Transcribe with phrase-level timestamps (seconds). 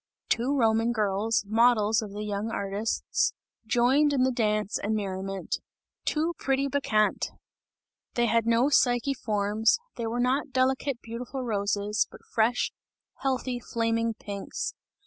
[0.29, 3.33] Two Roman girls, models of the young artists,
[3.67, 5.59] joined in the dance and merriment;
[6.05, 7.29] two pretty Bacchante!
[8.15, 12.71] They had no Psyche forms, they were not delicate beautiful roses, but fresh,
[13.17, 14.73] healthy flaming pinks.